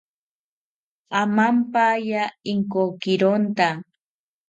Amampaya 1.21 2.23
Inkokironta 2.53 3.69